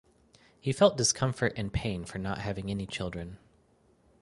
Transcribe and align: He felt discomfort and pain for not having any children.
He 0.59 0.73
felt 0.73 0.97
discomfort 0.97 1.53
and 1.55 1.71
pain 1.71 2.05
for 2.05 2.17
not 2.17 2.39
having 2.39 2.71
any 2.71 2.87
children. 2.87 3.37